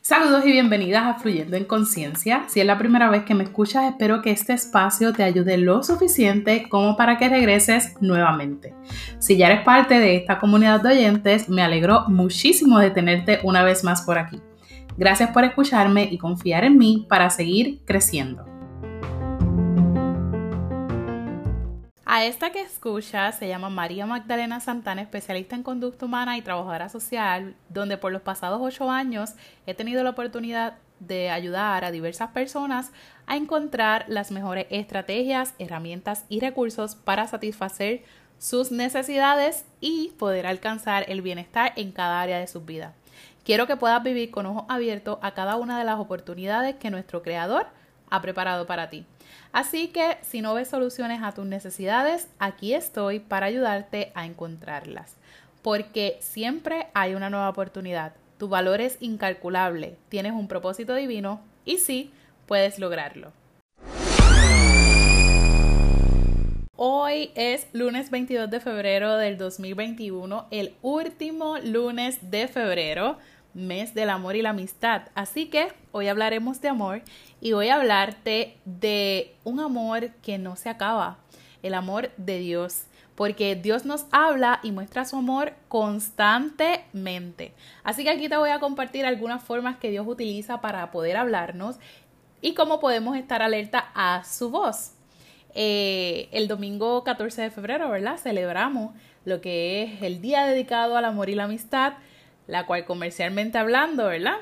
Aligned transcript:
Saludos 0.00 0.46
y 0.46 0.52
bienvenidas 0.52 1.02
a 1.02 1.18
Fluyendo 1.18 1.56
en 1.56 1.64
Conciencia. 1.64 2.44
Si 2.46 2.60
es 2.60 2.66
la 2.66 2.78
primera 2.78 3.10
vez 3.10 3.24
que 3.24 3.34
me 3.34 3.42
escuchas, 3.42 3.90
espero 3.90 4.22
que 4.22 4.30
este 4.30 4.52
espacio 4.52 5.12
te 5.12 5.24
ayude 5.24 5.58
lo 5.58 5.82
suficiente 5.82 6.68
como 6.68 6.96
para 6.96 7.18
que 7.18 7.28
regreses 7.28 7.94
nuevamente. 8.00 8.74
Si 9.18 9.36
ya 9.36 9.48
eres 9.48 9.64
parte 9.64 9.98
de 9.98 10.14
esta 10.14 10.38
comunidad 10.38 10.80
de 10.82 10.90
oyentes, 10.90 11.48
me 11.48 11.62
alegro 11.62 12.04
muchísimo 12.06 12.78
de 12.78 12.92
tenerte 12.92 13.40
una 13.42 13.64
vez 13.64 13.82
más 13.82 14.02
por 14.02 14.18
aquí. 14.18 14.40
Gracias 14.96 15.30
por 15.30 15.42
escucharme 15.42 16.04
y 16.04 16.18
confiar 16.18 16.62
en 16.62 16.78
mí 16.78 17.06
para 17.08 17.28
seguir 17.30 17.80
creciendo. 17.84 18.55
A 22.16 22.24
esta 22.24 22.48
que 22.48 22.62
escucha 22.62 23.30
se 23.32 23.46
llama 23.46 23.68
María 23.68 24.06
Magdalena 24.06 24.58
Santana, 24.58 25.02
especialista 25.02 25.54
en 25.54 25.62
conducta 25.62 26.06
humana 26.06 26.38
y 26.38 26.40
trabajadora 26.40 26.88
social, 26.88 27.54
donde 27.68 27.98
por 27.98 28.10
los 28.10 28.22
pasados 28.22 28.58
ocho 28.62 28.90
años 28.90 29.34
he 29.66 29.74
tenido 29.74 30.02
la 30.02 30.08
oportunidad 30.08 30.78
de 30.98 31.28
ayudar 31.28 31.84
a 31.84 31.90
diversas 31.90 32.30
personas 32.30 32.90
a 33.26 33.36
encontrar 33.36 34.06
las 34.08 34.30
mejores 34.30 34.66
estrategias, 34.70 35.52
herramientas 35.58 36.24
y 36.30 36.40
recursos 36.40 36.94
para 36.94 37.26
satisfacer 37.26 38.02
sus 38.38 38.72
necesidades 38.72 39.66
y 39.82 40.14
poder 40.18 40.46
alcanzar 40.46 41.04
el 41.10 41.20
bienestar 41.20 41.74
en 41.76 41.92
cada 41.92 42.22
área 42.22 42.38
de 42.38 42.46
su 42.46 42.62
vida. 42.62 42.94
Quiero 43.44 43.66
que 43.66 43.76
puedas 43.76 44.02
vivir 44.02 44.30
con 44.30 44.46
ojos 44.46 44.64
abiertos 44.70 45.18
a 45.20 45.34
cada 45.34 45.56
una 45.56 45.78
de 45.78 45.84
las 45.84 46.00
oportunidades 46.00 46.76
que 46.76 46.88
nuestro 46.88 47.22
Creador 47.22 47.66
ha 48.08 48.22
preparado 48.22 48.66
para 48.66 48.88
ti. 48.88 49.04
Así 49.52 49.88
que 49.88 50.18
si 50.22 50.40
no 50.40 50.54
ves 50.54 50.68
soluciones 50.68 51.22
a 51.22 51.32
tus 51.32 51.46
necesidades, 51.46 52.28
aquí 52.38 52.74
estoy 52.74 53.20
para 53.20 53.46
ayudarte 53.46 54.12
a 54.14 54.26
encontrarlas. 54.26 55.16
Porque 55.62 56.18
siempre 56.20 56.88
hay 56.94 57.14
una 57.14 57.30
nueva 57.30 57.48
oportunidad. 57.48 58.12
Tu 58.38 58.48
valor 58.48 58.80
es 58.80 58.98
incalculable, 59.00 59.96
tienes 60.08 60.32
un 60.32 60.48
propósito 60.48 60.94
divino 60.94 61.40
y 61.64 61.78
sí, 61.78 62.12
puedes 62.46 62.78
lograrlo. 62.78 63.32
Hoy 66.78 67.30
es 67.34 67.66
lunes 67.72 68.10
22 68.10 68.50
de 68.50 68.60
febrero 68.60 69.16
del 69.16 69.38
2021, 69.38 70.48
el 70.50 70.74
último 70.82 71.56
lunes 71.58 72.30
de 72.30 72.48
febrero 72.48 73.16
mes 73.56 73.94
del 73.94 74.10
amor 74.10 74.36
y 74.36 74.42
la 74.42 74.50
amistad. 74.50 75.02
Así 75.14 75.46
que 75.46 75.68
hoy 75.90 76.08
hablaremos 76.08 76.60
de 76.60 76.68
amor 76.68 77.02
y 77.46 77.52
voy 77.52 77.68
a 77.68 77.76
hablarte 77.76 78.56
de 78.64 79.36
un 79.44 79.60
amor 79.60 80.10
que 80.20 80.36
no 80.36 80.56
se 80.56 80.68
acaba, 80.68 81.18
el 81.62 81.74
amor 81.74 82.10
de 82.16 82.40
Dios. 82.40 82.86
Porque 83.14 83.54
Dios 83.54 83.84
nos 83.84 84.06
habla 84.10 84.58
y 84.64 84.72
muestra 84.72 85.04
su 85.04 85.14
amor 85.14 85.52
constantemente. 85.68 87.54
Así 87.84 88.02
que 88.02 88.10
aquí 88.10 88.28
te 88.28 88.36
voy 88.36 88.50
a 88.50 88.58
compartir 88.58 89.06
algunas 89.06 89.44
formas 89.44 89.76
que 89.76 89.92
Dios 89.92 90.08
utiliza 90.08 90.60
para 90.60 90.90
poder 90.90 91.16
hablarnos 91.16 91.76
y 92.40 92.54
cómo 92.54 92.80
podemos 92.80 93.16
estar 93.16 93.42
alerta 93.42 93.92
a 93.94 94.24
su 94.24 94.50
voz. 94.50 94.94
Eh, 95.54 96.28
el 96.32 96.48
domingo 96.48 97.04
14 97.04 97.42
de 97.42 97.50
febrero, 97.52 97.88
¿verdad? 97.88 98.16
Celebramos 98.16 98.92
lo 99.24 99.40
que 99.40 99.84
es 99.84 100.02
el 100.02 100.20
día 100.20 100.46
dedicado 100.46 100.96
al 100.96 101.04
amor 101.04 101.30
y 101.30 101.36
la 101.36 101.44
amistad 101.44 101.92
la 102.48 102.66
cual 102.66 102.84
comercialmente 102.84 103.56
hablando, 103.56 104.06
¿verdad? 104.06 104.36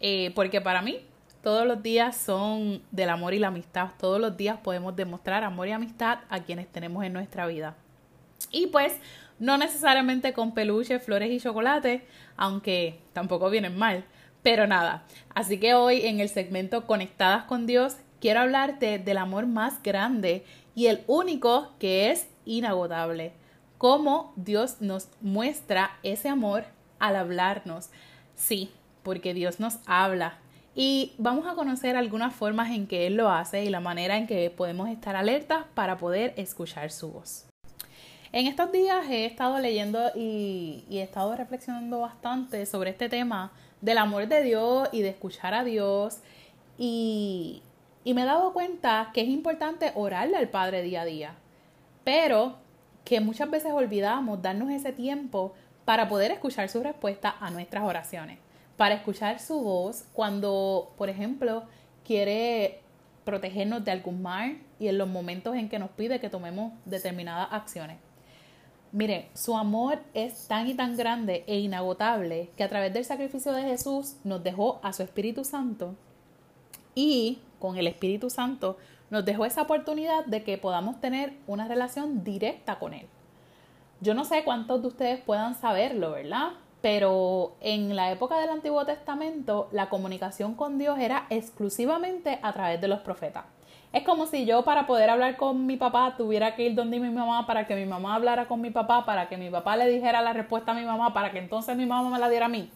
Eh, 0.00 0.32
porque 0.34 0.60
para 0.60 0.82
mí 0.82 1.00
todos 1.48 1.66
los 1.66 1.82
días 1.82 2.14
son 2.14 2.82
del 2.90 3.08
amor 3.08 3.32
y 3.32 3.38
la 3.38 3.48
amistad. 3.48 3.88
Todos 3.98 4.20
los 4.20 4.36
días 4.36 4.58
podemos 4.58 4.94
demostrar 4.94 5.44
amor 5.44 5.66
y 5.66 5.72
amistad 5.72 6.18
a 6.28 6.40
quienes 6.40 6.70
tenemos 6.70 7.02
en 7.06 7.14
nuestra 7.14 7.46
vida. 7.46 7.74
Y 8.50 8.66
pues 8.66 8.92
no 9.38 9.56
necesariamente 9.56 10.34
con 10.34 10.52
peluches, 10.52 11.02
flores 11.02 11.30
y 11.30 11.40
chocolate, 11.40 12.06
aunque 12.36 13.00
tampoco 13.14 13.48
vienen 13.48 13.78
mal. 13.78 14.04
Pero 14.42 14.66
nada, 14.66 15.04
así 15.34 15.58
que 15.58 15.72
hoy 15.72 16.02
en 16.04 16.20
el 16.20 16.28
segmento 16.28 16.86
Conectadas 16.86 17.44
con 17.44 17.64
Dios 17.66 17.96
quiero 18.20 18.40
hablarte 18.40 18.98
del 18.98 19.16
amor 19.16 19.46
más 19.46 19.82
grande 19.82 20.44
y 20.74 20.88
el 20.88 21.02
único 21.06 21.72
que 21.78 22.10
es 22.10 22.28
inagotable. 22.44 23.32
Cómo 23.78 24.34
Dios 24.36 24.82
nos 24.82 25.08
muestra 25.22 25.92
ese 26.02 26.28
amor 26.28 26.64
al 26.98 27.16
hablarnos. 27.16 27.88
Sí, 28.36 28.70
porque 29.02 29.32
Dios 29.32 29.60
nos 29.60 29.78
habla. 29.86 30.40
Y 30.80 31.14
vamos 31.18 31.44
a 31.48 31.56
conocer 31.56 31.96
algunas 31.96 32.32
formas 32.32 32.70
en 32.70 32.86
que 32.86 33.08
Él 33.08 33.16
lo 33.16 33.30
hace 33.30 33.64
y 33.64 33.68
la 33.68 33.80
manera 33.80 34.16
en 34.16 34.28
que 34.28 34.48
podemos 34.48 34.88
estar 34.88 35.16
alertas 35.16 35.64
para 35.74 35.98
poder 35.98 36.34
escuchar 36.36 36.92
su 36.92 37.10
voz. 37.10 37.48
En 38.30 38.46
estos 38.46 38.70
días 38.70 39.04
he 39.10 39.26
estado 39.26 39.58
leyendo 39.58 39.98
y, 40.14 40.84
he 40.88 41.02
estado 41.02 41.34
reflexionando 41.34 41.98
bastante 41.98 42.64
sobre 42.64 42.90
este 42.90 43.08
tema 43.08 43.50
del 43.80 43.98
amor 43.98 44.28
de 44.28 44.40
Dios 44.44 44.88
y 44.92 45.02
de 45.02 45.08
escuchar 45.08 45.52
a 45.52 45.64
Dios. 45.64 46.20
Y, 46.78 47.60
y 48.04 48.14
me 48.14 48.22
he 48.22 48.26
dado 48.26 48.52
cuenta 48.52 49.10
que 49.12 49.22
es 49.22 49.28
importante 49.28 49.90
orarle 49.96 50.36
al 50.36 50.48
Padre 50.48 50.82
día 50.82 51.00
a 51.00 51.06
día, 51.06 51.34
pero 52.04 52.54
que 53.04 53.20
muchas 53.20 53.50
veces 53.50 53.72
olvidamos 53.72 54.42
darnos 54.42 54.70
ese 54.70 54.92
tiempo 54.92 55.54
para 55.84 56.08
poder 56.08 56.30
escuchar 56.30 56.68
su 56.68 56.84
respuesta 56.84 57.34
a 57.40 57.50
nuestras 57.50 57.82
oraciones, 57.82 58.38
para 58.78 58.94
escuchar 58.94 59.40
su 59.40 59.60
voz 59.60 60.04
cuando, 60.14 60.94
por 60.96 61.10
ejemplo, 61.10 61.64
quiere 62.04 62.80
protegernos 63.24 63.84
de 63.84 63.90
algún 63.90 64.22
mal 64.22 64.62
y 64.78 64.86
en 64.86 64.96
los 64.96 65.08
momentos 65.08 65.56
en 65.56 65.68
que 65.68 65.80
nos 65.80 65.90
pide 65.90 66.20
que 66.20 66.30
tomemos 66.30 66.72
determinadas 66.86 67.48
acciones. 67.50 67.98
Mire, 68.92 69.28
su 69.34 69.58
amor 69.58 69.98
es 70.14 70.46
tan 70.46 70.68
y 70.68 70.74
tan 70.74 70.96
grande 70.96 71.44
e 71.46 71.58
inagotable 71.58 72.50
que 72.56 72.64
a 72.64 72.68
través 72.68 72.94
del 72.94 73.04
sacrificio 73.04 73.52
de 73.52 73.64
Jesús 73.64 74.14
nos 74.22 74.42
dejó 74.42 74.80
a 74.82 74.92
su 74.92 75.02
Espíritu 75.02 75.44
Santo 75.44 75.96
y 76.94 77.40
con 77.58 77.76
el 77.76 77.88
Espíritu 77.88 78.30
Santo 78.30 78.78
nos 79.10 79.24
dejó 79.24 79.44
esa 79.44 79.62
oportunidad 79.62 80.24
de 80.24 80.44
que 80.44 80.56
podamos 80.56 81.00
tener 81.00 81.34
una 81.48 81.66
relación 81.66 82.22
directa 82.22 82.78
con 82.78 82.94
Él. 82.94 83.08
Yo 84.00 84.14
no 84.14 84.24
sé 84.24 84.44
cuántos 84.44 84.80
de 84.82 84.88
ustedes 84.88 85.20
puedan 85.20 85.56
saberlo, 85.56 86.12
¿verdad? 86.12 86.52
Pero 86.80 87.56
en 87.60 87.96
la 87.96 88.12
época 88.12 88.38
del 88.38 88.50
Antiguo 88.50 88.84
Testamento 88.86 89.68
la 89.72 89.88
comunicación 89.88 90.54
con 90.54 90.78
Dios 90.78 90.98
era 90.98 91.26
exclusivamente 91.30 92.38
a 92.42 92.52
través 92.52 92.80
de 92.80 92.88
los 92.88 93.00
profetas. 93.00 93.44
Es 93.92 94.02
como 94.02 94.26
si 94.26 94.44
yo 94.44 94.64
para 94.64 94.86
poder 94.86 95.08
hablar 95.08 95.36
con 95.36 95.66
mi 95.66 95.76
papá 95.76 96.14
tuviera 96.16 96.54
que 96.54 96.66
ir 96.66 96.74
donde 96.74 97.00
mi 97.00 97.08
mamá 97.08 97.46
para 97.46 97.66
que 97.66 97.74
mi 97.74 97.86
mamá 97.86 98.16
hablara 98.16 98.46
con 98.46 98.60
mi 98.60 98.70
papá, 98.70 99.06
para 99.06 99.28
que 99.28 99.38
mi 99.38 99.48
papá 99.48 99.76
le 99.76 99.88
dijera 99.88 100.20
la 100.20 100.34
respuesta 100.34 100.72
a 100.72 100.74
mi 100.74 100.84
mamá, 100.84 101.14
para 101.14 101.32
que 101.32 101.38
entonces 101.38 101.74
mi 101.74 101.86
mamá 101.86 102.10
me 102.10 102.18
la 102.18 102.28
diera 102.28 102.46
a 102.46 102.50
mí. 102.50 102.70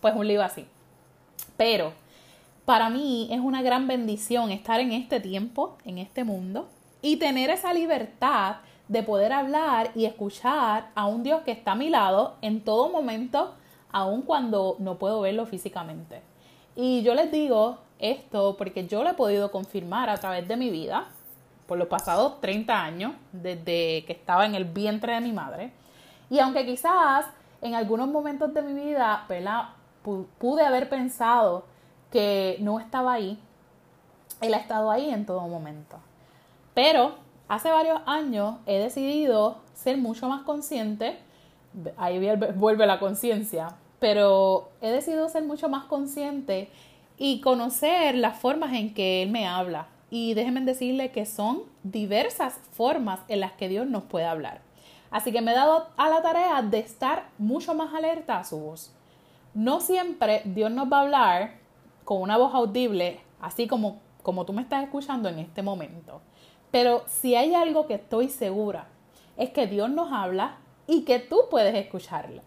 Pues 0.00 0.14
un 0.14 0.28
lío 0.28 0.42
así. 0.42 0.66
Pero 1.56 1.92
para 2.64 2.88
mí 2.88 3.28
es 3.32 3.40
una 3.40 3.62
gran 3.62 3.88
bendición 3.88 4.52
estar 4.52 4.80
en 4.80 4.92
este 4.92 5.18
tiempo, 5.20 5.76
en 5.84 5.98
este 5.98 6.22
mundo, 6.22 6.68
y 7.02 7.16
tener 7.16 7.50
esa 7.50 7.74
libertad 7.74 8.56
de 8.88 9.02
poder 9.02 9.32
hablar 9.32 9.90
y 9.94 10.04
escuchar 10.04 10.90
a 10.94 11.06
un 11.06 11.22
Dios 11.22 11.42
que 11.42 11.52
está 11.52 11.72
a 11.72 11.74
mi 11.76 11.88
lado 11.88 12.34
en 12.42 12.62
todo 12.62 12.90
momento, 12.90 13.54
aun 13.92 14.22
cuando 14.22 14.76
no 14.78 14.96
puedo 14.96 15.20
verlo 15.20 15.46
físicamente. 15.46 16.22
Y 16.76 17.02
yo 17.02 17.14
les 17.14 17.30
digo 17.30 17.78
esto 17.98 18.56
porque 18.58 18.86
yo 18.86 19.02
lo 19.02 19.10
he 19.10 19.14
podido 19.14 19.50
confirmar 19.50 20.10
a 20.10 20.16
través 20.18 20.46
de 20.48 20.56
mi 20.56 20.70
vida, 20.70 21.06
por 21.66 21.78
los 21.78 21.88
pasados 21.88 22.40
30 22.42 22.82
años, 22.82 23.12
desde 23.32 24.04
que 24.04 24.12
estaba 24.12 24.44
en 24.44 24.54
el 24.54 24.66
vientre 24.66 25.14
de 25.14 25.20
mi 25.20 25.32
madre. 25.32 25.72
Y 26.28 26.38
aunque 26.38 26.66
quizás 26.66 27.24
en 27.62 27.74
algunos 27.74 28.08
momentos 28.08 28.52
de 28.52 28.60
mi 28.60 28.78
vida, 28.78 29.26
pude 30.38 30.62
haber 30.62 30.90
pensado 30.90 31.64
que 32.12 32.58
no 32.60 32.80
estaba 32.80 33.14
ahí, 33.14 33.38
Él 34.42 34.52
ha 34.52 34.58
estado 34.58 34.90
ahí 34.90 35.08
en 35.08 35.24
todo 35.24 35.40
momento. 35.48 35.96
Pero 36.74 37.14
hace 37.48 37.70
varios 37.70 38.00
años 38.06 38.56
he 38.66 38.78
decidido 38.78 39.58
ser 39.74 39.98
mucho 39.98 40.28
más 40.28 40.42
consciente, 40.42 41.18
ahí 41.96 42.18
vuelve 42.54 42.86
la 42.86 42.98
conciencia, 42.98 43.76
pero 43.98 44.70
he 44.80 44.90
decidido 44.90 45.28
ser 45.28 45.44
mucho 45.44 45.68
más 45.68 45.84
consciente 45.84 46.68
y 47.16 47.40
conocer 47.40 48.14
las 48.14 48.38
formas 48.38 48.72
en 48.74 48.94
que 48.94 49.22
Él 49.22 49.30
me 49.30 49.46
habla. 49.46 49.88
Y 50.10 50.34
déjenme 50.34 50.60
decirle 50.60 51.10
que 51.10 51.26
son 51.26 51.62
diversas 51.82 52.60
formas 52.72 53.20
en 53.28 53.40
las 53.40 53.52
que 53.52 53.68
Dios 53.68 53.86
nos 53.86 54.04
puede 54.04 54.26
hablar. 54.26 54.60
Así 55.10 55.32
que 55.32 55.40
me 55.40 55.52
he 55.52 55.54
dado 55.54 55.88
a 55.96 56.08
la 56.08 56.22
tarea 56.22 56.62
de 56.62 56.78
estar 56.78 57.28
mucho 57.38 57.74
más 57.74 57.94
alerta 57.94 58.38
a 58.38 58.44
su 58.44 58.58
voz. 58.58 58.92
No 59.54 59.80
siempre 59.80 60.42
Dios 60.44 60.70
nos 60.70 60.92
va 60.92 60.98
a 60.98 61.02
hablar 61.02 61.52
con 62.04 62.20
una 62.20 62.36
voz 62.36 62.54
audible, 62.54 63.20
así 63.40 63.66
como, 63.66 64.00
como 64.22 64.44
tú 64.44 64.52
me 64.52 64.62
estás 64.62 64.82
escuchando 64.82 65.28
en 65.28 65.38
este 65.38 65.62
momento. 65.62 66.20
Pero 66.74 67.04
si 67.06 67.36
hay 67.36 67.54
algo 67.54 67.86
que 67.86 67.94
estoy 67.94 68.28
segura, 68.28 68.88
es 69.36 69.50
que 69.50 69.68
Dios 69.68 69.90
nos 69.90 70.12
habla 70.12 70.56
y 70.88 71.04
que 71.04 71.20
tú 71.20 71.42
puedes 71.48 71.72
escucharlo. 71.76 72.42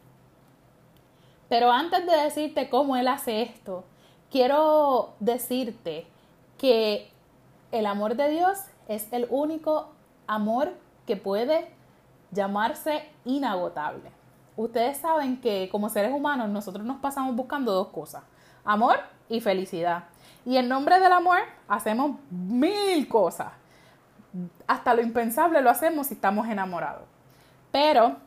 Pero 1.48 1.72
antes 1.72 2.06
de 2.06 2.12
decirte 2.12 2.70
cómo 2.70 2.98
Él 2.98 3.08
hace 3.08 3.42
esto, 3.42 3.86
quiero 4.30 5.14
decirte 5.22 6.08
que 6.58 7.10
el 7.72 7.86
amor 7.86 8.18
de 8.18 8.28
Dios 8.28 8.60
es 8.90 9.08
el 9.14 9.28
único 9.30 9.92
amor 10.28 10.74
que 11.06 11.16
puede 11.16 11.72
llamarse 12.32 13.08
inagotable. 13.24 14.12
Ustedes 14.58 14.98
saben 14.98 15.40
que 15.40 15.70
como 15.72 15.88
seres 15.88 16.12
humanos 16.12 16.50
nosotros 16.50 16.86
nos 16.86 16.98
pasamos 16.98 17.34
buscando 17.34 17.72
dos 17.72 17.88
cosas, 17.88 18.24
amor 18.66 19.00
y 19.30 19.40
felicidad. 19.40 20.04
Y 20.46 20.58
en 20.58 20.68
nombre 20.68 21.00
del 21.00 21.14
amor 21.14 21.38
hacemos 21.70 22.18
mil 22.30 23.08
cosas. 23.08 23.54
Hasta 24.68 24.94
lo 24.94 25.02
impensable 25.02 25.62
lo 25.62 25.70
hacemos 25.70 26.08
si 26.08 26.14
estamos 26.14 26.48
enamorados. 26.48 27.04
Pero 27.72 28.18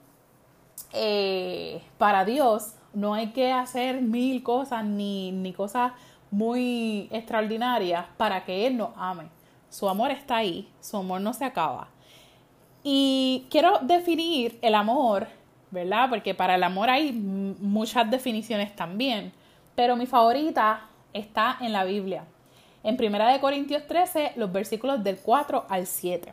eh, 0.92 1.82
para 1.98 2.24
Dios 2.24 2.74
no 2.92 3.14
hay 3.14 3.28
que 3.28 3.52
hacer 3.52 4.02
mil 4.02 4.42
cosas 4.42 4.84
ni, 4.84 5.32
ni 5.32 5.52
cosas 5.52 5.92
muy 6.30 7.08
extraordinarias 7.10 8.06
para 8.16 8.44
que 8.44 8.66
Él 8.66 8.76
nos 8.76 8.90
ame. 8.96 9.24
Su 9.68 9.88
amor 9.88 10.10
está 10.10 10.36
ahí, 10.36 10.68
su 10.80 10.96
amor 10.96 11.20
no 11.20 11.32
se 11.32 11.44
acaba. 11.44 11.88
Y 12.82 13.46
quiero 13.50 13.78
definir 13.82 14.58
el 14.62 14.74
amor, 14.74 15.28
¿verdad? 15.70 16.08
Porque 16.08 16.34
para 16.34 16.54
el 16.54 16.62
amor 16.62 16.88
hay 16.90 17.12
muchas 17.12 18.10
definiciones 18.10 18.74
también, 18.74 19.32
pero 19.74 19.96
mi 19.96 20.06
favorita 20.06 20.88
está 21.12 21.58
en 21.60 21.72
la 21.72 21.84
Biblia. 21.84 22.24
En 22.82 22.96
1 22.98 23.40
Corintios 23.42 23.86
13, 23.86 24.32
los 24.36 24.50
versículos 24.52 25.04
del 25.04 25.18
4 25.18 25.66
al 25.68 25.86
7. 25.86 26.32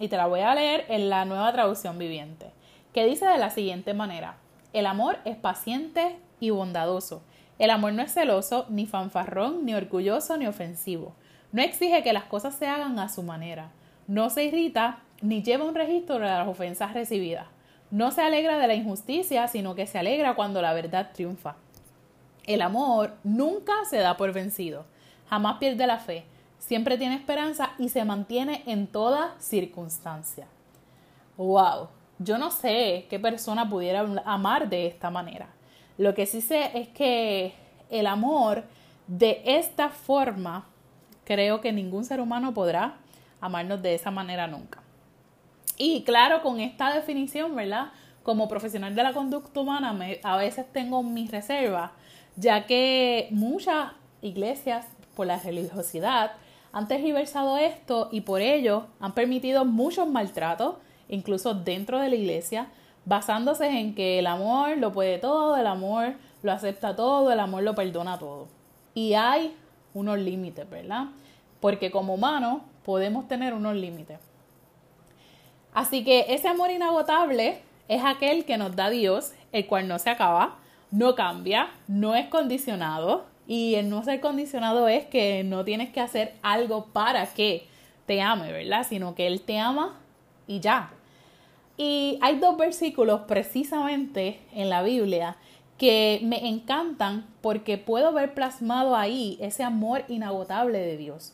Y 0.00 0.08
te 0.08 0.16
la 0.16 0.26
voy 0.26 0.40
a 0.40 0.54
leer 0.54 0.84
en 0.88 1.08
la 1.08 1.24
nueva 1.24 1.52
traducción 1.52 1.98
viviente, 1.98 2.50
que 2.92 3.06
dice 3.06 3.26
de 3.26 3.38
la 3.38 3.50
siguiente 3.50 3.94
manera. 3.94 4.38
El 4.72 4.86
amor 4.86 5.18
es 5.24 5.36
paciente 5.36 6.18
y 6.40 6.50
bondadoso. 6.50 7.22
El 7.60 7.70
amor 7.70 7.92
no 7.92 8.02
es 8.02 8.12
celoso, 8.12 8.66
ni 8.68 8.86
fanfarrón, 8.86 9.64
ni 9.64 9.74
orgulloso, 9.74 10.36
ni 10.36 10.48
ofensivo. 10.48 11.14
No 11.52 11.62
exige 11.62 12.02
que 12.02 12.12
las 12.12 12.24
cosas 12.24 12.56
se 12.56 12.66
hagan 12.66 12.98
a 12.98 13.08
su 13.08 13.22
manera. 13.22 13.70
No 14.08 14.30
se 14.30 14.44
irrita, 14.44 14.98
ni 15.22 15.44
lleva 15.44 15.64
un 15.64 15.76
registro 15.76 16.18
de 16.18 16.26
las 16.26 16.48
ofensas 16.48 16.92
recibidas. 16.92 17.46
No 17.92 18.10
se 18.10 18.22
alegra 18.22 18.58
de 18.58 18.66
la 18.66 18.74
injusticia, 18.74 19.46
sino 19.46 19.76
que 19.76 19.86
se 19.86 19.98
alegra 19.98 20.34
cuando 20.34 20.60
la 20.60 20.72
verdad 20.72 21.12
triunfa. 21.14 21.54
El 22.46 22.62
amor 22.62 23.14
nunca 23.22 23.72
se 23.88 23.98
da 23.98 24.16
por 24.16 24.32
vencido, 24.32 24.84
jamás 25.28 25.58
pierde 25.58 25.86
la 25.86 25.98
fe, 25.98 26.24
siempre 26.58 26.98
tiene 26.98 27.14
esperanza 27.14 27.70
y 27.78 27.88
se 27.88 28.04
mantiene 28.04 28.62
en 28.66 28.86
toda 28.86 29.34
circunstancia. 29.38 30.46
¡Wow! 31.36 31.88
Yo 32.18 32.36
no 32.36 32.50
sé 32.50 33.06
qué 33.08 33.18
persona 33.18 33.68
pudiera 33.68 34.00
amar 34.24 34.68
de 34.68 34.86
esta 34.86 35.10
manera. 35.10 35.48
Lo 35.96 36.14
que 36.14 36.26
sí 36.26 36.40
sé 36.40 36.78
es 36.78 36.88
que 36.88 37.54
el 37.90 38.06
amor 38.06 38.64
de 39.06 39.42
esta 39.44 39.88
forma, 39.88 40.66
creo 41.24 41.60
que 41.60 41.72
ningún 41.72 42.04
ser 42.04 42.20
humano 42.20 42.52
podrá 42.52 42.96
amarnos 43.40 43.82
de 43.82 43.94
esa 43.94 44.10
manera 44.10 44.46
nunca. 44.46 44.82
Y 45.76 46.02
claro, 46.02 46.42
con 46.42 46.60
esta 46.60 46.92
definición, 46.92 47.54
¿verdad? 47.54 47.92
Como 48.22 48.48
profesional 48.48 48.94
de 48.94 49.02
la 49.02 49.12
conducta 49.12 49.60
humana, 49.60 49.96
a 50.24 50.36
veces 50.36 50.66
tengo 50.72 51.02
mis 51.02 51.30
reservas, 51.30 51.92
ya 52.36 52.66
que 52.66 53.28
muchas 53.30 53.92
iglesias, 54.20 54.86
por 55.18 55.26
la 55.26 55.40
religiosidad, 55.40 56.30
han 56.70 56.86
tergiversado 56.86 57.58
esto 57.58 58.08
y 58.12 58.20
por 58.20 58.40
ello 58.40 58.86
han 59.00 59.14
permitido 59.14 59.64
muchos 59.64 60.06
maltratos 60.08 60.76
incluso 61.08 61.54
dentro 61.54 61.98
de 61.98 62.08
la 62.08 62.14
iglesia, 62.14 62.68
basándose 63.04 63.66
en 63.66 63.96
que 63.96 64.20
el 64.20 64.28
amor 64.28 64.78
lo 64.78 64.92
puede 64.92 65.18
todo, 65.18 65.56
el 65.56 65.66
amor 65.66 66.14
lo 66.44 66.52
acepta 66.52 66.94
todo, 66.94 67.32
el 67.32 67.40
amor 67.40 67.64
lo 67.64 67.74
perdona 67.74 68.16
todo. 68.16 68.46
Y 68.94 69.14
hay 69.14 69.56
unos 69.92 70.20
límites, 70.20 70.70
¿verdad? 70.70 71.06
Porque 71.60 71.90
como 71.90 72.14
humanos 72.14 72.60
podemos 72.84 73.26
tener 73.26 73.54
unos 73.54 73.74
límites. 73.74 74.20
Así 75.74 76.04
que 76.04 76.26
ese 76.28 76.46
amor 76.46 76.70
inagotable 76.70 77.60
es 77.88 78.04
aquel 78.04 78.44
que 78.44 78.56
nos 78.56 78.76
da 78.76 78.88
Dios, 78.88 79.32
el 79.50 79.66
cual 79.66 79.88
no 79.88 79.98
se 79.98 80.10
acaba, 80.10 80.58
no 80.92 81.16
cambia, 81.16 81.70
no 81.88 82.14
es 82.14 82.28
condicionado. 82.28 83.24
Y 83.48 83.76
el 83.76 83.88
no 83.88 84.04
ser 84.04 84.20
condicionado 84.20 84.88
es 84.88 85.06
que 85.06 85.42
no 85.42 85.64
tienes 85.64 85.88
que 85.88 86.00
hacer 86.00 86.34
algo 86.42 86.88
para 86.92 87.26
que 87.26 87.66
te 88.04 88.20
ame, 88.20 88.52
¿verdad? 88.52 88.86
Sino 88.86 89.14
que 89.14 89.26
Él 89.26 89.40
te 89.40 89.58
ama 89.58 89.98
y 90.46 90.60
ya. 90.60 90.90
Y 91.78 92.18
hay 92.20 92.38
dos 92.38 92.58
versículos 92.58 93.22
precisamente 93.22 94.38
en 94.52 94.68
la 94.68 94.82
Biblia 94.82 95.38
que 95.78 96.20
me 96.24 96.46
encantan 96.46 97.26
porque 97.40 97.78
puedo 97.78 98.12
ver 98.12 98.34
plasmado 98.34 98.94
ahí 98.94 99.38
ese 99.40 99.62
amor 99.64 100.04
inagotable 100.08 100.78
de 100.78 100.98
Dios. 100.98 101.32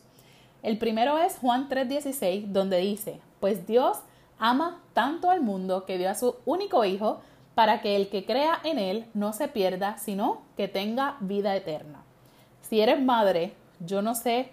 El 0.63 0.77
primero 0.77 1.17
es 1.17 1.37
Juan 1.39 1.67
3:16, 1.67 2.45
donde 2.53 2.77
dice, 2.77 3.19
pues 3.41 3.67
Dios 3.67 3.97
ama 4.39 4.81
tanto 4.93 5.29
al 5.29 5.41
mundo 5.41 5.83
que 5.85 5.97
dio 5.97 6.09
a 6.09 6.15
su 6.15 6.35
único 6.45 6.85
Hijo 6.85 7.19
para 7.55 7.81
que 7.81 7.97
el 7.97 8.07
que 8.07 8.23
crea 8.23 8.59
en 8.63 8.79
Él 8.79 9.05
no 9.13 9.33
se 9.33 9.49
pierda, 9.49 9.97
sino 9.97 10.43
que 10.55 10.69
tenga 10.69 11.17
vida 11.19 11.53
eterna. 11.55 12.04
Si 12.67 12.81
eres 12.81 12.99
madre, 12.99 13.53
yo 13.79 14.01
no 14.01 14.15
sé, 14.15 14.49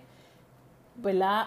¿verdad? 0.97 1.47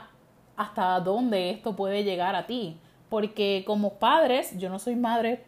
Hasta 0.58 1.00
dónde 1.00 1.52
esto 1.52 1.76
puede 1.76 2.04
llegar 2.04 2.36
a 2.36 2.48
ti, 2.48 2.78
porque 3.10 3.64
como 3.68 3.94
padres, 3.94 4.58
yo 4.58 4.70
no 4.70 4.80
soy 4.80 4.96
madre, 4.96 5.46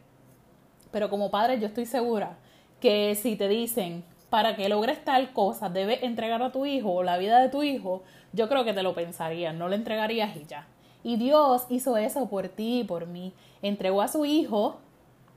pero 0.91 1.09
como 1.09 1.31
padre 1.31 1.59
yo 1.59 1.65
estoy 1.65 1.87
segura 1.87 2.37
que 2.79 3.15
si 3.15 3.35
te 3.35 3.47
dicen 3.47 4.03
para 4.29 4.55
que 4.55 4.69
logres 4.69 5.03
tal 5.03 5.33
cosa 5.33 5.69
debes 5.69 6.03
entregar 6.03 6.43
a 6.43 6.51
tu 6.51 6.67
hijo 6.67 6.91
o 6.91 7.03
la 7.03 7.17
vida 7.17 7.39
de 7.39 7.49
tu 7.49 7.63
hijo, 7.63 8.03
yo 8.33 8.47
creo 8.47 8.63
que 8.63 8.73
te 8.73 8.83
lo 8.83 8.93
pensarías, 8.93 9.55
no 9.55 9.69
lo 9.69 9.75
entregarías 9.75 10.35
y 10.35 10.45
ya. 10.45 10.67
Y 11.03 11.15
Dios 11.15 11.65
hizo 11.69 11.97
eso 11.97 12.27
por 12.29 12.49
ti 12.49 12.81
y 12.81 12.83
por 12.83 13.07
mí. 13.07 13.33
Entregó 13.63 14.01
a 14.03 14.07
su 14.07 14.25
hijo 14.25 14.77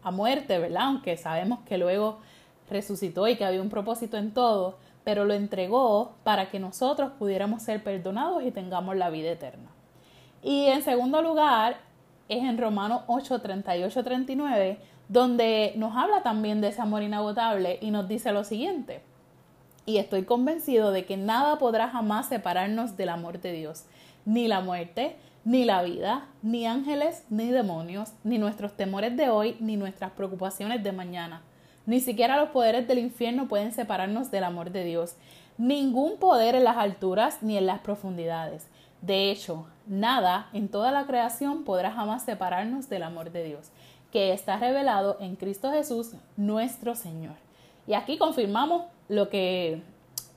a 0.02 0.10
muerte, 0.10 0.58
¿verdad? 0.58 0.82
Aunque 0.82 1.16
sabemos 1.16 1.60
que 1.60 1.78
luego 1.78 2.18
resucitó 2.68 3.28
y 3.28 3.36
que 3.36 3.44
había 3.44 3.62
un 3.62 3.70
propósito 3.70 4.16
en 4.16 4.32
todo, 4.32 4.76
pero 5.04 5.24
lo 5.24 5.34
entregó 5.34 6.14
para 6.24 6.50
que 6.50 6.58
nosotros 6.58 7.12
pudiéramos 7.18 7.62
ser 7.62 7.82
perdonados 7.82 8.42
y 8.42 8.50
tengamos 8.50 8.96
la 8.96 9.10
vida 9.10 9.30
eterna. 9.30 9.70
Y 10.42 10.66
en 10.66 10.82
segundo 10.82 11.22
lugar, 11.22 11.76
es 12.28 12.44
en 12.44 12.58
Romanos 12.58 13.02
8, 13.08 13.40
38, 13.40 14.04
39, 14.04 14.78
donde 15.08 15.72
nos 15.76 15.96
habla 15.96 16.22
también 16.22 16.60
de 16.60 16.68
ese 16.68 16.80
amor 16.80 17.02
inagotable 17.02 17.78
y 17.80 17.90
nos 17.90 18.06
dice 18.08 18.32
lo 18.32 18.44
siguiente. 18.44 19.02
Y 19.84 19.96
estoy 19.96 20.24
convencido 20.24 20.92
de 20.92 21.04
que 21.04 21.16
nada 21.16 21.58
podrá 21.58 21.88
jamás 21.88 22.28
separarnos 22.28 22.96
del 22.96 23.08
amor 23.08 23.40
de 23.40 23.52
Dios, 23.52 23.86
ni 24.24 24.46
la 24.46 24.60
muerte, 24.60 25.16
ni 25.44 25.64
la 25.64 25.82
vida, 25.82 26.28
ni 26.42 26.66
ángeles, 26.66 27.24
ni 27.30 27.48
demonios, 27.48 28.12
ni 28.22 28.38
nuestros 28.38 28.76
temores 28.76 29.16
de 29.16 29.30
hoy, 29.30 29.56
ni 29.58 29.76
nuestras 29.76 30.12
preocupaciones 30.12 30.84
de 30.84 30.92
mañana. 30.92 31.42
Ni 31.90 32.00
siquiera 32.00 32.36
los 32.36 32.50
poderes 32.50 32.88
del 32.88 32.98
infierno 32.98 33.48
pueden 33.48 33.72
separarnos 33.72 34.30
del 34.30 34.44
amor 34.44 34.70
de 34.70 34.84
Dios. 34.84 35.16
Ningún 35.58 36.18
poder 36.18 36.54
en 36.54 36.64
las 36.64 36.76
alturas 36.76 37.42
ni 37.42 37.58
en 37.58 37.66
las 37.66 37.80
profundidades 37.80 38.66
de 39.02 39.30
hecho, 39.30 39.66
nada 39.86 40.48
en 40.52 40.68
toda 40.68 40.90
la 40.90 41.06
creación 41.06 41.64
podrá 41.64 41.90
jamás 41.90 42.22
separarnos 42.24 42.88
del 42.88 43.02
amor 43.02 43.32
de 43.32 43.44
Dios, 43.44 43.70
que 44.12 44.32
está 44.32 44.58
revelado 44.58 45.16
en 45.20 45.36
Cristo 45.36 45.72
Jesús, 45.72 46.12
nuestro 46.36 46.94
Señor. 46.94 47.36
Y 47.86 47.94
aquí 47.94 48.18
confirmamos 48.18 48.84
lo 49.08 49.30
que 49.30 49.82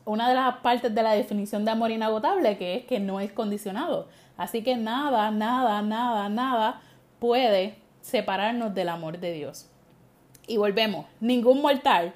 una 0.05 0.29
de 0.29 0.35
las 0.35 0.57
partes 0.57 0.95
de 0.95 1.03
la 1.03 1.11
definición 1.11 1.65
de 1.65 1.71
amor 1.71 1.91
inagotable, 1.91 2.57
que 2.57 2.75
es 2.77 2.85
que 2.85 2.99
no 2.99 3.19
es 3.19 3.33
condicionado. 3.33 4.07
Así 4.37 4.63
que 4.63 4.77
nada, 4.77 5.29
nada, 5.31 5.81
nada, 5.81 6.29
nada 6.29 6.81
puede 7.19 7.75
separarnos 8.01 8.73
del 8.73 8.89
amor 8.89 9.19
de 9.19 9.33
Dios. 9.33 9.69
Y 10.47 10.57
volvemos, 10.57 11.05
ningún 11.19 11.61
mortal 11.61 12.13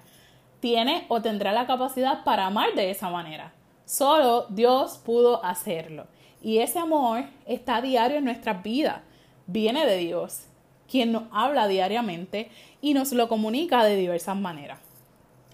tiene 0.60 1.06
o 1.10 1.22
tendrá 1.22 1.52
la 1.52 1.68
capacidad 1.68 2.24
para 2.24 2.46
amar 2.46 2.74
de 2.74 2.90
esa 2.90 3.10
manera. 3.10 3.54
Solo 3.86 4.48
Dios 4.50 5.00
pudo 5.04 5.44
hacerlo. 5.46 6.08
Y 6.42 6.60
ese 6.60 6.80
amor 6.80 7.26
está 7.46 7.82
diario 7.82 8.18
en 8.18 8.26
nuestras 8.26 8.62
vidas. 8.62 9.02
Viene 9.46 9.86
de 9.86 9.98
Dios, 9.98 10.46
quien 10.90 11.12
nos 11.12 11.24
habla 11.32 11.68
diariamente 11.68 12.52
y 12.82 12.94
nos 12.94 13.12
lo 13.14 13.28
comunica 13.28 13.84
de 13.84 13.96
diversas 13.96 14.36
maneras. 14.36 14.80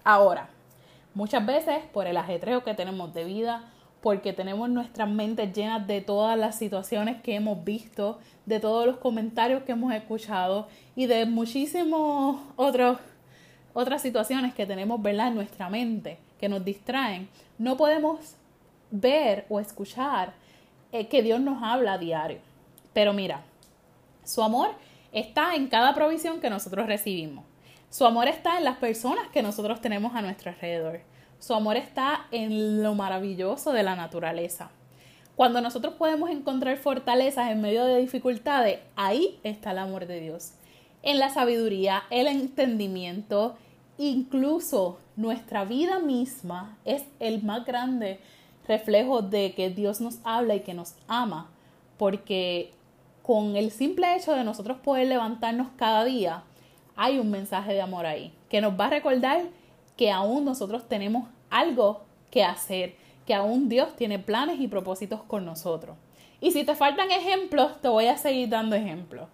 Ahora, 0.02 0.48
muchas 1.14 1.46
veces 1.46 1.84
por 1.92 2.06
el 2.06 2.16
ajetreo 2.16 2.64
que 2.64 2.74
tenemos 2.74 3.14
de 3.14 3.24
vida, 3.24 3.72
porque 4.04 4.34
tenemos 4.34 4.68
nuestras 4.68 5.08
mentes 5.08 5.50
llenas 5.54 5.86
de 5.86 6.02
todas 6.02 6.38
las 6.38 6.58
situaciones 6.58 7.22
que 7.22 7.36
hemos 7.36 7.64
visto, 7.64 8.18
de 8.44 8.60
todos 8.60 8.84
los 8.84 8.98
comentarios 8.98 9.62
que 9.62 9.72
hemos 9.72 9.94
escuchado 9.94 10.68
y 10.94 11.06
de 11.06 11.24
muchísimos 11.24 12.38
otros 12.54 12.98
otras 13.72 14.02
situaciones 14.02 14.52
que 14.52 14.66
tenemos 14.66 15.00
¿verdad? 15.00 15.28
en 15.28 15.36
nuestra 15.36 15.70
mente 15.70 16.18
que 16.38 16.50
nos 16.50 16.62
distraen, 16.62 17.30
no 17.56 17.78
podemos 17.78 18.34
ver 18.90 19.46
o 19.48 19.58
escuchar 19.58 20.34
que 20.92 21.22
Dios 21.22 21.40
nos 21.40 21.62
habla 21.62 21.94
a 21.94 21.98
diario. 21.98 22.40
Pero 22.92 23.14
mira, 23.14 23.40
su 24.22 24.42
amor 24.42 24.72
está 25.12 25.54
en 25.54 25.68
cada 25.68 25.94
provisión 25.94 26.42
que 26.42 26.50
nosotros 26.50 26.86
recibimos. 26.86 27.46
Su 27.88 28.04
amor 28.04 28.28
está 28.28 28.58
en 28.58 28.64
las 28.64 28.76
personas 28.76 29.28
que 29.28 29.42
nosotros 29.42 29.80
tenemos 29.80 30.14
a 30.14 30.20
nuestro 30.20 30.50
alrededor. 30.50 31.13
Su 31.44 31.52
amor 31.52 31.76
está 31.76 32.26
en 32.30 32.82
lo 32.82 32.94
maravilloso 32.94 33.74
de 33.74 33.82
la 33.82 33.96
naturaleza. 33.96 34.70
Cuando 35.36 35.60
nosotros 35.60 35.92
podemos 35.92 36.30
encontrar 36.30 36.78
fortalezas 36.78 37.50
en 37.50 37.60
medio 37.60 37.84
de 37.84 37.98
dificultades, 37.98 38.78
ahí 38.96 39.38
está 39.42 39.72
el 39.72 39.78
amor 39.78 40.06
de 40.06 40.20
Dios. 40.20 40.52
en 41.02 41.18
la 41.18 41.28
sabiduría, 41.28 42.04
el 42.08 42.28
entendimiento, 42.28 43.56
incluso 43.98 45.00
nuestra 45.16 45.66
vida 45.66 45.98
misma 45.98 46.78
es 46.86 47.04
el 47.20 47.42
más 47.42 47.66
grande 47.66 48.20
reflejo 48.66 49.20
de 49.20 49.52
que 49.52 49.68
Dios 49.68 50.00
nos 50.00 50.20
habla 50.24 50.54
y 50.54 50.60
que 50.60 50.72
nos 50.72 50.94
ama, 51.08 51.50
porque 51.98 52.72
con 53.22 53.56
el 53.56 53.70
simple 53.70 54.16
hecho 54.16 54.32
de 54.32 54.44
nosotros 54.44 54.78
poder 54.78 55.08
levantarnos 55.08 55.68
cada 55.76 56.06
día, 56.06 56.42
hay 56.96 57.18
un 57.18 57.30
mensaje 57.30 57.74
de 57.74 57.82
amor 57.82 58.06
ahí, 58.06 58.32
que 58.48 58.62
nos 58.62 58.80
va 58.80 58.86
a 58.86 58.90
recordar 58.90 59.42
que 59.96 60.10
aún 60.10 60.46
nosotros 60.46 60.88
tenemos 60.88 61.28
algo 61.54 62.02
que 62.30 62.42
hacer, 62.42 62.96
que 63.26 63.32
aún 63.32 63.68
Dios 63.68 63.94
tiene 63.96 64.18
planes 64.18 64.60
y 64.60 64.68
propósitos 64.68 65.22
con 65.22 65.44
nosotros. 65.44 65.96
Y 66.40 66.50
si 66.50 66.64
te 66.64 66.74
faltan 66.74 67.10
ejemplos, 67.10 67.80
te 67.80 67.88
voy 67.88 68.06
a 68.06 68.18
seguir 68.18 68.48
dando 68.48 68.76
ejemplos. 68.76 69.28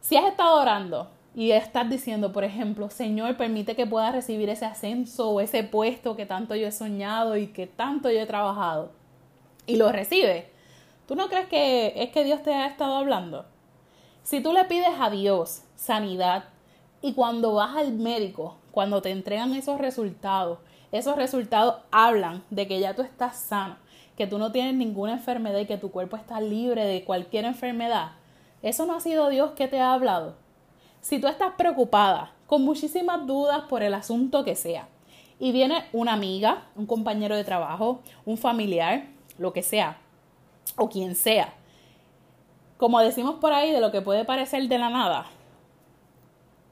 Si 0.00 0.16
has 0.16 0.26
estado 0.26 0.60
orando 0.60 1.08
y 1.34 1.52
estás 1.52 1.88
diciendo, 1.88 2.32
por 2.32 2.42
ejemplo, 2.42 2.90
Señor, 2.90 3.36
permite 3.36 3.76
que 3.76 3.86
pueda 3.86 4.10
recibir 4.10 4.50
ese 4.50 4.66
ascenso 4.66 5.30
o 5.30 5.40
ese 5.40 5.62
puesto 5.62 6.16
que 6.16 6.26
tanto 6.26 6.56
yo 6.56 6.66
he 6.66 6.72
soñado 6.72 7.36
y 7.36 7.46
que 7.46 7.68
tanto 7.68 8.10
yo 8.10 8.18
he 8.18 8.26
trabajado, 8.26 8.90
y 9.64 9.76
lo 9.76 9.92
recibe, 9.92 10.50
¿tú 11.06 11.14
no 11.14 11.28
crees 11.28 11.46
que 11.46 11.94
es 11.96 12.10
que 12.10 12.24
Dios 12.24 12.42
te 12.42 12.52
ha 12.52 12.66
estado 12.66 12.96
hablando? 12.96 13.46
Si 14.24 14.40
tú 14.40 14.52
le 14.52 14.64
pides 14.64 14.94
a 14.98 15.10
Dios 15.10 15.62
sanidad 15.76 16.44
y 17.00 17.12
cuando 17.14 17.54
vas 17.54 17.76
al 17.76 17.92
médico, 17.92 18.56
cuando 18.72 19.00
te 19.00 19.10
entregan 19.10 19.54
esos 19.54 19.78
resultados, 19.78 20.58
esos 20.92 21.16
resultados 21.16 21.76
hablan 21.90 22.44
de 22.50 22.68
que 22.68 22.78
ya 22.78 22.94
tú 22.94 23.02
estás 23.02 23.36
sano, 23.36 23.76
que 24.16 24.26
tú 24.26 24.38
no 24.38 24.52
tienes 24.52 24.74
ninguna 24.74 25.14
enfermedad 25.14 25.58
y 25.58 25.66
que 25.66 25.78
tu 25.78 25.90
cuerpo 25.90 26.16
está 26.16 26.40
libre 26.40 26.84
de 26.84 27.04
cualquier 27.04 27.46
enfermedad. 27.46 28.12
¿Eso 28.62 28.86
no 28.86 28.94
ha 28.94 29.00
sido 29.00 29.28
Dios 29.30 29.52
que 29.52 29.68
te 29.68 29.80
ha 29.80 29.94
hablado? 29.94 30.36
Si 31.00 31.18
tú 31.18 31.26
estás 31.26 31.54
preocupada, 31.56 32.32
con 32.46 32.62
muchísimas 32.62 33.26
dudas 33.26 33.62
por 33.62 33.82
el 33.82 33.94
asunto 33.94 34.44
que 34.44 34.54
sea, 34.54 34.86
y 35.40 35.50
viene 35.50 35.84
una 35.92 36.12
amiga, 36.12 36.64
un 36.76 36.86
compañero 36.86 37.34
de 37.34 37.42
trabajo, 37.42 38.00
un 38.24 38.36
familiar, 38.36 39.06
lo 39.38 39.52
que 39.52 39.62
sea, 39.62 39.96
o 40.76 40.88
quien 40.88 41.16
sea, 41.16 41.54
como 42.76 43.00
decimos 43.00 43.36
por 43.36 43.52
ahí, 43.52 43.72
de 43.72 43.80
lo 43.80 43.90
que 43.90 44.02
puede 44.02 44.24
parecer 44.24 44.68
de 44.68 44.78
la 44.78 44.90
nada, 44.90 45.26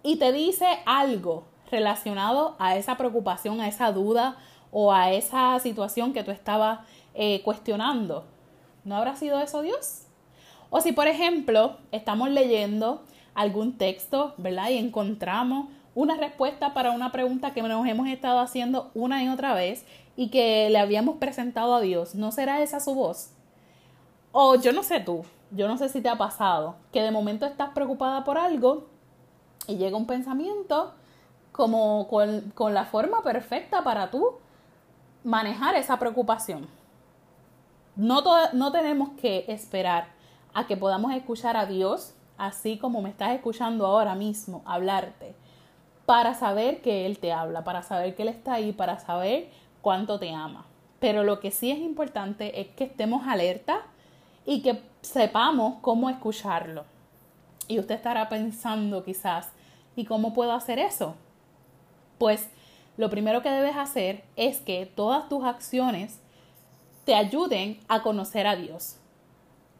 y 0.02 0.16
te 0.16 0.30
dice 0.30 0.66
algo 0.86 1.44
relacionado 1.70 2.56
a 2.58 2.76
esa 2.76 2.96
preocupación, 2.96 3.60
a 3.60 3.68
esa 3.68 3.92
duda 3.92 4.36
o 4.72 4.92
a 4.92 5.12
esa 5.12 5.58
situación 5.58 6.12
que 6.12 6.24
tú 6.24 6.30
estabas 6.30 6.80
eh, 7.14 7.42
cuestionando. 7.44 8.24
¿No 8.84 8.96
habrá 8.96 9.16
sido 9.16 9.40
eso 9.40 9.62
Dios? 9.62 10.06
O 10.70 10.80
si, 10.80 10.92
por 10.92 11.08
ejemplo, 11.08 11.76
estamos 11.92 12.30
leyendo 12.30 13.02
algún 13.34 13.76
texto, 13.76 14.34
¿verdad? 14.36 14.70
Y 14.70 14.78
encontramos 14.78 15.68
una 15.94 16.16
respuesta 16.16 16.72
para 16.72 16.92
una 16.92 17.10
pregunta 17.10 17.52
que 17.52 17.62
nos 17.62 17.86
hemos 17.86 18.08
estado 18.08 18.38
haciendo 18.38 18.90
una 18.94 19.22
y 19.24 19.28
otra 19.28 19.54
vez 19.54 19.84
y 20.16 20.28
que 20.28 20.70
le 20.70 20.78
habíamos 20.78 21.16
presentado 21.16 21.74
a 21.74 21.80
Dios. 21.80 22.14
¿No 22.14 22.30
será 22.32 22.62
esa 22.62 22.80
su 22.80 22.94
voz? 22.94 23.32
O 24.32 24.54
yo 24.54 24.72
no 24.72 24.82
sé 24.84 25.00
tú, 25.00 25.24
yo 25.50 25.66
no 25.66 25.76
sé 25.76 25.88
si 25.88 26.00
te 26.00 26.08
ha 26.08 26.16
pasado, 26.16 26.76
que 26.92 27.02
de 27.02 27.10
momento 27.10 27.46
estás 27.46 27.70
preocupada 27.70 28.22
por 28.22 28.38
algo 28.38 28.86
y 29.66 29.76
llega 29.76 29.96
un 29.96 30.06
pensamiento 30.06 30.94
como 31.60 32.08
con, 32.08 32.72
la 32.72 32.86
forma 32.86 33.22
perfecta 33.22 33.84
para 33.84 34.10
tú 34.10 34.38
manejar 35.24 35.74
esa 35.74 35.98
preocupación. 35.98 36.66
No, 37.96 38.22
no 38.54 38.72
tenemos 38.72 39.10
que 39.20 39.44
esperar 39.46 40.06
a 40.54 40.66
que 40.66 40.78
podamos 40.78 41.12
escuchar 41.12 41.58
a 41.58 41.66
Dios, 41.66 42.14
así 42.38 42.78
como 42.78 43.02
me 43.02 43.10
estás 43.10 43.32
escuchando 43.32 43.84
ahora 43.84 44.14
mismo 44.14 44.62
hablarte, 44.64 45.34
para 46.06 46.32
saber 46.32 46.80
que 46.80 47.04
Él 47.04 47.18
te 47.18 47.30
habla, 47.30 47.62
para 47.62 47.82
saber 47.82 48.16
que 48.16 48.22
Él 48.22 48.28
está 48.28 48.54
ahí, 48.54 48.72
para 48.72 48.98
saber 48.98 49.50
cuánto 49.82 50.18
te 50.18 50.32
ama. 50.32 50.64
Pero 50.98 51.24
lo 51.24 51.40
que 51.40 51.50
sí 51.50 51.70
es 51.70 51.78
importante 51.78 52.58
es 52.58 52.68
que 52.68 52.84
estemos 52.84 53.28
alerta 53.28 53.82
y 54.46 54.62
que 54.62 54.82
sepamos 55.02 55.74
cómo 55.82 56.08
escucharlo. 56.08 56.86
Y 57.68 57.78
usted 57.78 57.96
estará 57.96 58.30
pensando 58.30 59.04
quizás, 59.04 59.50
¿y 59.94 60.06
cómo 60.06 60.32
puedo 60.32 60.52
hacer 60.52 60.78
eso? 60.78 61.16
Pues 62.20 62.50
lo 62.98 63.08
primero 63.08 63.40
que 63.40 63.48
debes 63.48 63.78
hacer 63.78 64.24
es 64.36 64.58
que 64.58 64.84
todas 64.84 65.30
tus 65.30 65.42
acciones 65.42 66.20
te 67.06 67.14
ayuden 67.14 67.80
a 67.88 68.02
conocer 68.02 68.46
a 68.46 68.56
Dios. 68.56 68.98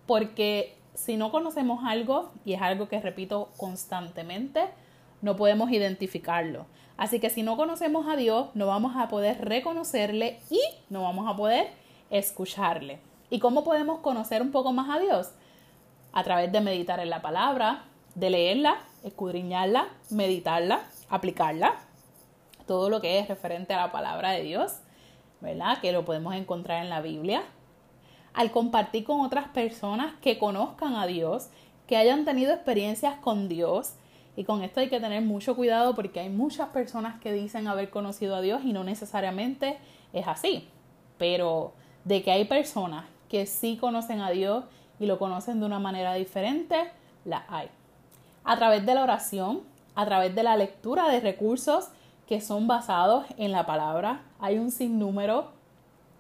Porque 0.07 0.75
si 0.95 1.19
no 1.19 1.31
conocemos 1.31 1.85
algo, 1.85 2.31
y 2.47 2.55
es 2.55 2.63
algo 2.63 2.89
que 2.89 2.99
repito 2.99 3.51
constantemente, 3.59 4.63
no 5.21 5.37
podemos 5.37 5.71
identificarlo. 5.71 6.65
Así 6.97 7.21
que 7.21 7.29
si 7.29 7.43
no 7.43 7.59
conocemos 7.59 8.07
a 8.09 8.17
Dios, 8.17 8.47
no 8.55 8.69
vamos 8.69 8.97
a 8.97 9.09
poder 9.09 9.45
reconocerle 9.45 10.41
y 10.49 10.63
no 10.89 11.03
vamos 11.03 11.29
a 11.29 11.37
poder 11.37 11.69
escucharle. 12.09 13.01
¿Y 13.29 13.39
cómo 13.39 13.65
podemos 13.65 13.99
conocer 13.99 14.41
un 14.41 14.51
poco 14.51 14.73
más 14.73 14.89
a 14.89 14.99
Dios? 14.99 15.29
A 16.15 16.25
través 16.25 16.51
de 16.51 16.63
meditar 16.63 17.01
en 17.01 17.11
la 17.11 17.21
palabra, 17.21 17.85
de 18.15 18.31
leerla, 18.31 18.79
escudriñarla, 19.05 19.89
meditarla, 20.09 20.81
aplicarla. 21.11 21.90
Todo 22.71 22.89
lo 22.89 23.01
que 23.01 23.19
es 23.19 23.27
referente 23.27 23.75
a 23.75 23.79
la 23.79 23.91
palabra 23.91 24.31
de 24.31 24.45
Dios 24.45 24.77
¿verdad? 25.41 25.79
Que 25.81 25.93
lo 25.93 26.05
podemos 26.05 26.35
encontrar 26.35 26.83
en 26.83 26.91
la 26.91 27.01
Biblia. 27.01 27.43
Al 28.33 28.51
compartir 28.51 29.05
con 29.05 29.21
otras 29.21 29.49
personas 29.49 30.15
que 30.21 30.39
conozcan 30.39 30.95
a 30.95 31.07
Dios, 31.07 31.49
que 31.87 31.97
hayan 31.97 32.25
tenido 32.25 32.53
experiencias 32.53 33.17
con 33.17 33.49
Dios. 33.49 33.95
Y 34.37 34.45
con 34.45 34.63
esto 34.63 34.81
hay 34.81 34.89
que 34.89 35.01
tener 35.01 35.23
mucho 35.23 35.57
cuidado 35.57 35.95
porque 35.95 36.21
hay 36.21 36.29
muchas 36.29 36.69
personas 36.69 37.21
que 37.21 37.33
dicen 37.33 37.67
haber 37.67 37.91
conocido 37.91 38.37
a 38.37 38.41
Dios 38.41 38.63
y 38.65 38.73
no 38.73 38.85
necesariamente 38.85 39.79
es 40.13 40.29
así. 40.29 40.69
Pero 41.19 41.73
de 42.05 42.23
que 42.23 42.31
hay 42.31 42.45
personas 42.45 43.07
que 43.29 43.47
sí 43.47 43.77
conocen 43.77 44.21
a 44.21 44.31
Dios 44.31 44.65
y 45.01 45.07
lo 45.07 45.19
conocen 45.19 45.61
de 45.61 45.67
una 45.67 45.79
manera 45.79 46.15
diferente, 46.15 46.91
la 47.25 47.45
hay. 47.49 47.69
A 48.45 48.57
través 48.57 48.87
de 48.87 48.95
la 48.95 49.03
oración, 49.03 49.63
a 49.95 50.07
través 50.07 50.35
de 50.35 50.43
la 50.43 50.57
lectura 50.57 51.09
de 51.09 51.21
recursos 51.21 51.89
que 52.31 52.41
son 52.41 52.69
basados 52.69 53.25
en 53.39 53.51
la 53.51 53.67
palabra. 53.67 54.21
Hay 54.39 54.57
un 54.57 54.71
sinnúmero 54.71 55.51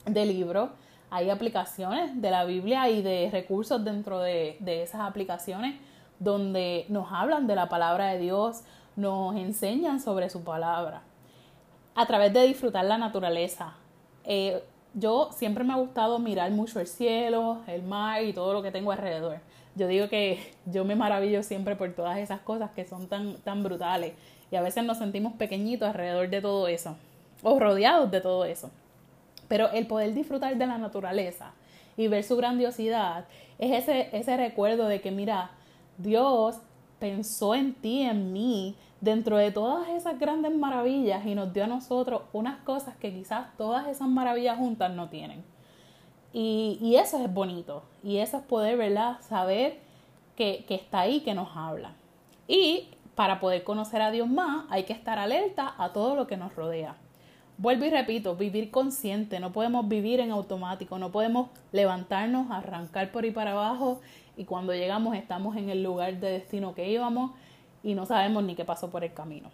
de 0.04 0.26
libros, 0.26 0.70
hay 1.08 1.30
aplicaciones 1.30 2.20
de 2.20 2.32
la 2.32 2.44
Biblia 2.44 2.88
y 2.88 3.00
de 3.00 3.28
recursos 3.30 3.84
dentro 3.84 4.18
de, 4.18 4.58
esas 4.66 5.02
aplicaciones 5.02 5.76
donde 6.18 6.84
nos 6.88 7.12
hablan 7.12 7.46
de 7.46 7.54
la 7.54 7.68
palabra 7.68 8.08
de 8.08 8.18
Dios, 8.18 8.62
nos 8.96 9.36
enseñan 9.36 10.00
sobre 10.00 10.30
su 10.30 10.42
palabra. 10.42 11.02
A 11.94 12.06
través 12.06 12.32
de 12.32 12.42
disfrutar 12.42 12.86
la 12.86 12.98
naturaleza. 12.98 13.74
Eh, 14.24 14.64
yo 14.94 15.30
siempre 15.30 15.62
me 15.62 15.74
ha 15.74 15.76
gustado 15.76 16.18
mirar 16.18 16.50
mucho 16.50 16.80
el 16.80 16.88
cielo, 16.88 17.60
el 17.68 17.84
mar 17.84 18.24
y 18.24 18.32
todo 18.32 18.52
lo 18.52 18.62
que 18.62 18.72
tengo 18.72 18.90
alrededor. 18.90 19.38
Yo 19.76 19.86
digo 19.86 20.08
que 20.08 20.54
yo 20.66 20.84
me 20.84 20.96
maravillo 20.96 21.44
siempre 21.44 21.76
por 21.76 21.92
todas 21.94 22.18
esas 22.18 22.40
cosas 22.40 22.72
que 22.72 22.84
son 22.84 23.06
tan, 23.06 23.36
tan 23.42 23.62
brutales 23.62 24.14
y 24.50 24.56
a 24.56 24.62
veces 24.62 24.84
nos 24.84 24.98
sentimos 24.98 25.34
pequeñitos 25.34 25.88
alrededor 25.88 26.28
de 26.28 26.40
todo 26.40 26.68
eso 26.68 26.96
o 27.42 27.58
rodeados 27.58 28.10
de 28.10 28.20
todo 28.20 28.44
eso. 28.44 28.70
Pero 29.48 29.70
el 29.72 29.86
poder 29.86 30.14
disfrutar 30.14 30.56
de 30.56 30.66
la 30.66 30.78
naturaleza 30.78 31.52
y 31.96 32.08
ver 32.08 32.24
su 32.24 32.36
grandiosidad 32.36 33.24
es 33.58 33.82
ese, 33.82 34.16
ese 34.16 34.36
recuerdo 34.36 34.86
de 34.86 35.00
que, 35.00 35.10
mira, 35.10 35.50
Dios 35.98 36.58
pensó 36.98 37.54
en 37.54 37.74
ti, 37.74 38.02
en 38.02 38.32
mí, 38.32 38.76
dentro 39.00 39.38
de 39.38 39.50
todas 39.50 39.88
esas 39.88 40.18
grandes 40.18 40.54
maravillas 40.54 41.24
y 41.26 41.34
nos 41.34 41.52
dio 41.52 41.64
a 41.64 41.66
nosotros 41.66 42.22
unas 42.32 42.58
cosas 42.62 42.96
que 42.96 43.12
quizás 43.12 43.56
todas 43.56 43.88
esas 43.88 44.08
maravillas 44.08 44.58
juntas 44.58 44.92
no 44.92 45.08
tienen. 45.08 45.42
Y, 46.32 46.78
y 46.80 46.96
eso 46.96 47.22
es 47.22 47.32
bonito. 47.32 47.82
Y 48.04 48.18
eso 48.18 48.36
es 48.36 48.42
poder, 48.44 48.76
¿verdad? 48.76 49.18
Saber 49.20 49.78
que, 50.36 50.64
que 50.68 50.76
está 50.76 51.00
ahí, 51.00 51.20
que 51.20 51.34
nos 51.34 51.48
habla. 51.56 51.92
Y 52.46 52.88
para 53.14 53.40
poder 53.40 53.64
conocer 53.64 54.02
a 54.02 54.10
Dios 54.10 54.28
más, 54.28 54.66
hay 54.70 54.84
que 54.84 54.92
estar 54.92 55.18
alerta 55.18 55.74
a 55.78 55.92
todo 55.92 56.14
lo 56.14 56.26
que 56.26 56.36
nos 56.36 56.54
rodea. 56.54 56.96
Vuelvo 57.58 57.84
y 57.84 57.90
repito, 57.90 58.36
vivir 58.36 58.70
consciente, 58.70 59.38
no 59.38 59.52
podemos 59.52 59.86
vivir 59.86 60.20
en 60.20 60.30
automático, 60.30 60.98
no 60.98 61.12
podemos 61.12 61.50
levantarnos, 61.72 62.50
arrancar 62.50 63.12
por 63.12 63.24
ahí 63.24 63.32
para 63.32 63.52
abajo 63.52 64.00
y 64.36 64.46
cuando 64.46 64.72
llegamos 64.72 65.14
estamos 65.14 65.56
en 65.56 65.68
el 65.68 65.82
lugar 65.82 66.18
de 66.20 66.30
destino 66.30 66.74
que 66.74 66.90
íbamos 66.90 67.32
y 67.82 67.94
no 67.94 68.06
sabemos 68.06 68.44
ni 68.44 68.54
qué 68.54 68.64
pasó 68.64 68.90
por 68.90 69.04
el 69.04 69.12
camino. 69.12 69.50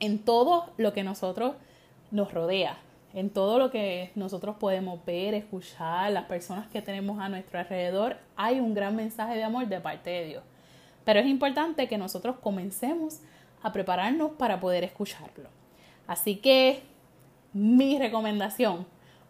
En 0.00 0.18
todo 0.18 0.70
lo 0.76 0.92
que 0.92 1.04
nosotros 1.04 1.54
nos 2.10 2.34
rodea, 2.34 2.78
en 3.12 3.30
todo 3.30 3.60
lo 3.60 3.70
que 3.70 4.10
nosotros 4.16 4.56
podemos 4.56 5.04
ver, 5.04 5.34
escuchar, 5.34 6.10
las 6.10 6.24
personas 6.24 6.66
que 6.66 6.82
tenemos 6.82 7.20
a 7.20 7.28
nuestro 7.28 7.60
alrededor, 7.60 8.16
hay 8.34 8.58
un 8.58 8.74
gran 8.74 8.96
mensaje 8.96 9.36
de 9.36 9.44
amor 9.44 9.68
de 9.68 9.80
parte 9.80 10.10
de 10.10 10.24
Dios. 10.26 10.42
Pero 11.04 11.20
es 11.20 11.26
importante 11.26 11.88
que 11.88 11.98
nosotros 11.98 12.36
comencemos 12.40 13.20
a 13.62 13.72
prepararnos 13.72 14.32
para 14.32 14.60
poder 14.60 14.84
escucharlo. 14.84 15.48
Así 16.06 16.36
que 16.36 16.82
mi 17.54 17.98
recomendación, 17.98 18.86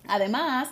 Además, 0.07 0.69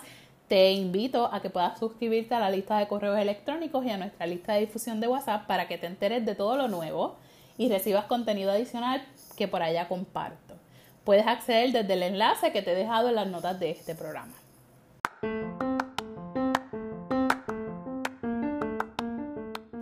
te 0.47 0.73
invito 0.73 1.33
a 1.33 1.41
que 1.41 1.49
puedas 1.49 1.79
suscribirte 1.79 2.35
a 2.35 2.39
la 2.39 2.51
lista 2.51 2.77
de 2.77 2.87
correos 2.87 3.17
electrónicos 3.17 3.83
y 3.83 3.89
a 3.89 3.97
nuestra 3.97 4.27
lista 4.27 4.53
de 4.53 4.59
difusión 4.59 4.99
de 4.99 5.07
WhatsApp 5.07 5.47
para 5.47 5.67
que 5.67 5.79
te 5.79 5.87
enteres 5.87 6.23
de 6.23 6.35
todo 6.35 6.55
lo 6.55 6.67
nuevo 6.67 7.15
y 7.57 7.69
recibas 7.69 8.05
contenido 8.05 8.51
adicional 8.51 9.03
que 9.33 9.47
por 9.47 9.61
allá 9.61 9.87
comparto. 9.87 10.55
Puedes 11.03 11.27
acceder 11.27 11.71
desde 11.71 11.93
el 11.93 12.03
enlace 12.03 12.51
que 12.51 12.61
te 12.61 12.71
he 12.71 12.75
dejado 12.75 13.09
en 13.09 13.15
las 13.15 13.27
notas 13.27 13.59
de 13.59 13.71
este 13.71 13.95
programa. 13.95 14.33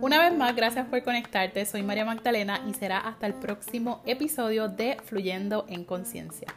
Una 0.00 0.18
vez 0.18 0.36
más, 0.36 0.54
gracias 0.56 0.86
por 0.88 1.02
conectarte. 1.04 1.64
Soy 1.64 1.82
María 1.82 2.04
Magdalena 2.04 2.60
y 2.68 2.74
será 2.74 2.98
hasta 2.98 3.26
el 3.26 3.34
próximo 3.34 4.02
episodio 4.04 4.68
de 4.68 4.96
Fluyendo 5.04 5.64
en 5.68 5.84
Conciencia. 5.84 6.48